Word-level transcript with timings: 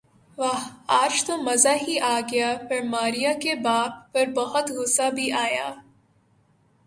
واہ 0.37 0.61
آج 1.01 1.13
تو 1.25 1.33
مزہ 1.37 1.73
ہی 1.81 1.95
آ 2.05 2.19
گیا 2.31 2.49
پر 2.69 2.81
ماریہ 2.85 3.33
کے 3.41 3.53
باپ 3.65 3.93
پر 4.13 4.25
بہت 4.35 4.71
غصہ 4.71 5.09
بھی 5.15 5.31
آیا 5.45 5.67